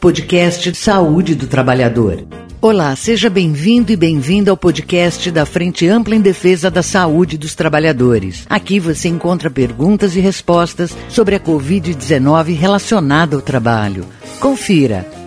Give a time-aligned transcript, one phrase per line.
[0.00, 2.24] podcast Saúde do Trabalhador.
[2.58, 7.54] Olá, seja bem-vindo e bem-vinda ao podcast da Frente Ampla em Defesa da Saúde dos
[7.54, 8.46] Trabalhadores.
[8.48, 14.06] Aqui você encontra perguntas e respostas sobre a Covid-19 relacionada ao trabalho.
[14.40, 15.19] Confira.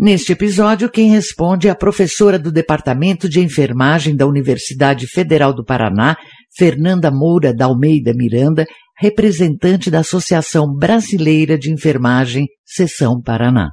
[0.00, 5.64] Neste episódio, quem responde é a professora do Departamento de Enfermagem da Universidade Federal do
[5.64, 6.16] Paraná,
[6.56, 8.64] Fernanda Moura da Almeida Miranda,
[8.96, 13.70] representante da Associação Brasileira de Enfermagem, Seção Paraná.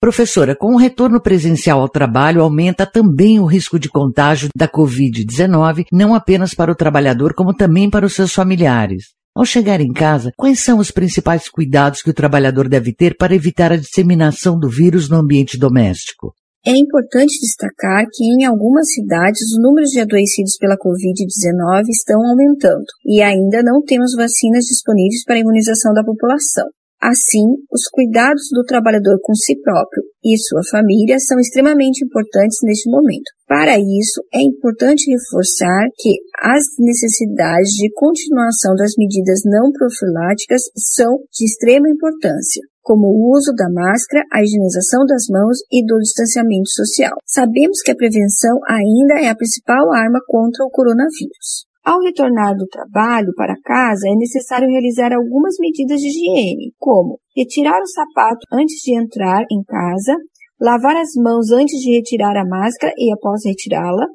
[0.00, 5.84] Professora, com o retorno presencial ao trabalho, aumenta também o risco de contágio da Covid-19,
[5.92, 9.21] não apenas para o trabalhador, como também para os seus familiares.
[9.34, 13.34] Ao chegar em casa, quais são os principais cuidados que o trabalhador deve ter para
[13.34, 16.34] evitar a disseminação do vírus no ambiente doméstico?
[16.66, 22.84] É importante destacar que em algumas cidades os números de adoecidos pela Covid-19 estão aumentando
[23.06, 26.68] e ainda não temos vacinas disponíveis para a imunização da população.
[27.00, 32.90] Assim, os cuidados do trabalhador com si próprio e sua família são extremamente importantes neste
[32.90, 33.30] momento.
[33.46, 41.18] Para isso, é importante reforçar que as necessidades de continuação das medidas não profiláticas são
[41.32, 46.68] de extrema importância como o uso da máscara, a higienização das mãos e do distanciamento
[46.68, 47.14] social.
[47.24, 51.70] Sabemos que a prevenção ainda é a principal arma contra o coronavírus.
[51.84, 57.82] Ao retornar do trabalho para casa, é necessário realizar algumas medidas de higiene, como retirar
[57.82, 60.14] o sapato antes de entrar em casa,
[60.60, 64.06] lavar as mãos antes de retirar a máscara e após retirá-la,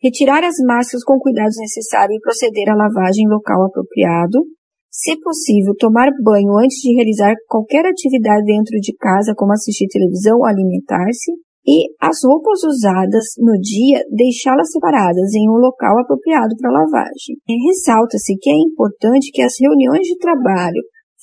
[0.00, 4.46] retirar as máscaras com cuidados necessários e proceder à lavagem em local apropriado,
[4.88, 10.38] se possível, tomar banho antes de realizar qualquer atividade dentro de casa, como assistir televisão
[10.38, 11.32] ou alimentar-se,
[11.66, 17.34] e as roupas usadas no dia deixá-las separadas em um local apropriado para lavagem.
[17.66, 20.80] Ressalta-se que é importante que as reuniões de trabalho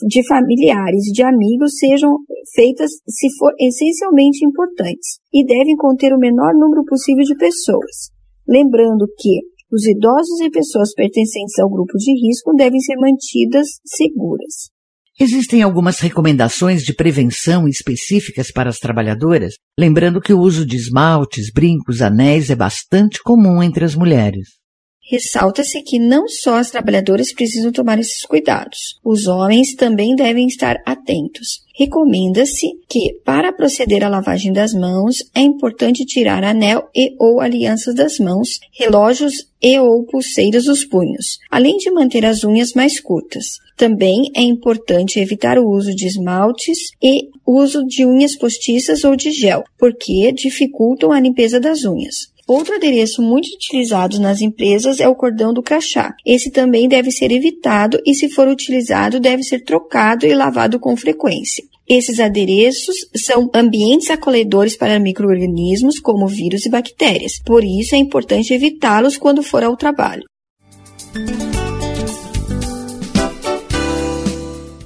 [0.07, 2.11] de familiares e de amigos sejam
[2.53, 8.11] feitas se for essencialmente importantes e devem conter o menor número possível de pessoas.
[8.47, 9.39] Lembrando que
[9.71, 14.72] os idosos e pessoas pertencentes ao grupo de risco devem ser mantidas seguras.
[15.19, 21.51] Existem algumas recomendações de prevenção específicas para as trabalhadoras, lembrando que o uso de esmaltes,
[21.53, 24.62] brincos, anéis é bastante comum entre as mulheres.
[25.05, 30.81] Ressalta-se que não só as trabalhadoras precisam tomar esses cuidados, os homens também devem estar
[30.85, 31.61] atentos.
[31.75, 37.93] Recomenda-se que, para proceder à lavagem das mãos, é importante tirar anel e ou alianças
[37.93, 43.57] das mãos, relógios e ou pulseiras dos punhos, além de manter as unhas mais curtas.
[43.75, 49.31] Também é importante evitar o uso de esmaltes e uso de unhas postiças ou de
[49.31, 52.31] gel, porque dificultam a limpeza das unhas.
[52.45, 56.13] Outro adereço muito utilizado nas empresas é o cordão do crachá.
[56.25, 60.95] Esse também deve ser evitado e, se for utilizado, deve ser trocado e lavado com
[60.97, 61.63] frequência.
[61.87, 67.33] Esses adereços são ambientes acolhedores para microorganismos como vírus e bactérias.
[67.45, 70.23] Por isso é importante evitá-los quando for ao trabalho.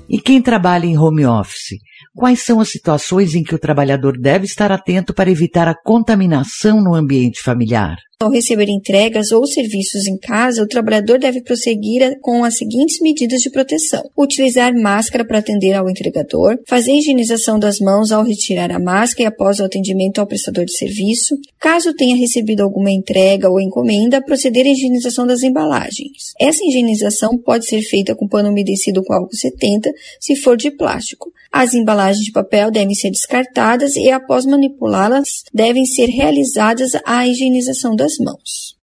[0.07, 1.77] E quem trabalha em home office?
[2.17, 6.81] Quais são as situações em que o trabalhador deve estar atento para evitar a contaminação
[6.81, 7.95] no ambiente familiar?
[8.19, 13.41] Ao receber entregas ou serviços em casa, o trabalhador deve prosseguir com as seguintes medidas
[13.41, 18.79] de proteção: utilizar máscara para atender ao entregador, fazer higienização das mãos ao retirar a
[18.79, 21.35] máscara e após o atendimento ao prestador de serviço.
[21.59, 26.33] Caso tenha recebido alguma entrega ou encomenda, proceder à higienização das embalagens.
[26.41, 31.31] Essa higienização pode ser feita com pano umedecido com álcool 70, se for de plástico.
[31.51, 37.95] As embalagens de papel devem ser descartadas e, após manipulá-las, devem ser realizadas a higienização
[37.95, 38.77] das mãos.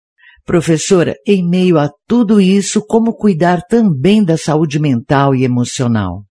[0.44, 6.24] Professora, em meio a tudo isso, como cuidar também da saúde mental e emocional?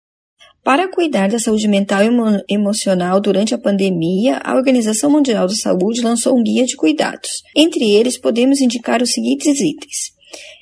[0.64, 6.02] Para cuidar da saúde mental e emocional durante a pandemia, a Organização Mundial da Saúde
[6.02, 7.42] lançou um guia de cuidados.
[7.56, 10.12] Entre eles, podemos indicar os seguintes itens.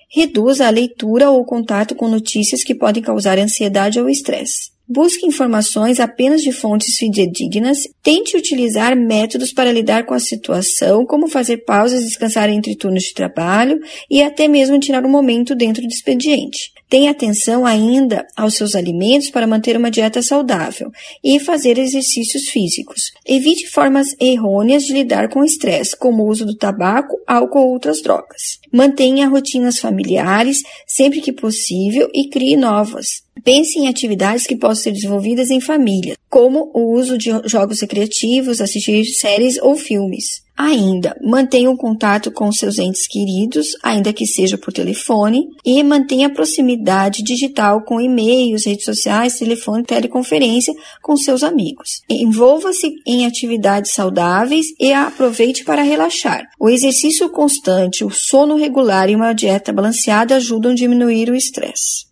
[0.09, 4.76] Reduza a leitura ou contato com notícias que podem causar ansiedade ou estresse.
[4.89, 7.79] Busque informações apenas de fontes fidedignas.
[8.01, 13.13] Tente utilizar métodos para lidar com a situação, como fazer pausas descansar entre turnos de
[13.13, 13.79] trabalho
[14.09, 16.71] e até mesmo tirar um momento dentro do expediente.
[16.89, 20.89] Tenha atenção ainda aos seus alimentos para manter uma dieta saudável
[21.21, 23.11] e fazer exercícios físicos.
[23.25, 27.73] Evite formas errôneas de lidar com o estresse, como o uso do tabaco, álcool ou
[27.73, 28.59] outras drogas.
[28.71, 33.26] Mantenha rotinas familiares sempre que possível e crie novas.
[33.43, 38.61] Pense em atividades que possam ser desenvolvidas em família, como o uso de jogos recreativos,
[38.61, 40.45] assistir séries ou filmes.
[40.57, 46.27] Ainda, mantenha o contato com seus entes queridos, ainda que seja por telefone, e mantenha
[46.27, 50.73] a proximidade digital com e-mails, redes sociais, telefone, teleconferência
[51.03, 52.01] com seus amigos.
[52.09, 56.43] Envolva-se em atividades saudáveis e aproveite para relaxar.
[56.59, 62.07] O exercício constante, o sono regular e uma dieta balanceada ajudam a diminuir o estresse.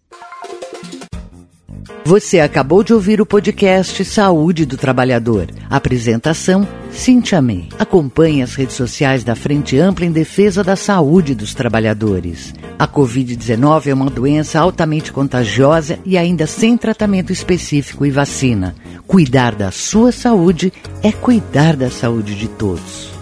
[2.07, 5.48] Você acabou de ouvir o podcast Saúde do Trabalhador.
[5.68, 7.68] Apresentação Cintia May.
[7.80, 12.54] Acompanhe as redes sociais da Frente Ampla em Defesa da Saúde dos Trabalhadores.
[12.78, 18.75] A Covid-19 é uma doença altamente contagiosa e ainda sem tratamento específico e vacina.
[19.07, 20.72] Cuidar da sua saúde
[21.02, 23.15] é cuidar da saúde de todos.